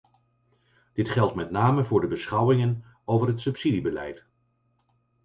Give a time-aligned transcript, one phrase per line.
[0.93, 4.25] Dit geldt met name voor de beschouwingen over het subsidiebeleid.